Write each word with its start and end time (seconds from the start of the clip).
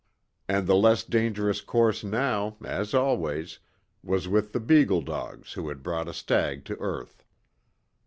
And 0.47 0.65
the 0.65 0.73
less 0.75 1.03
dangerous 1.03 1.61
course 1.61 2.03
now, 2.03 2.57
as 2.65 2.95
always, 2.95 3.59
was 4.01 4.27
with 4.27 4.51
the 4.51 4.59
beagle 4.59 5.03
dogs 5.03 5.53
who 5.53 5.69
had 5.69 5.83
brought 5.83 6.07
a 6.09 6.13
stag 6.15 6.65
to 6.65 6.77
earth. 6.79 7.23